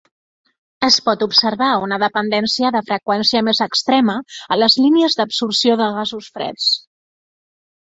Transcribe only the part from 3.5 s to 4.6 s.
extrema a